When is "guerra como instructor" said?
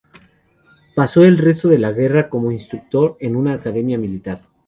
1.91-3.17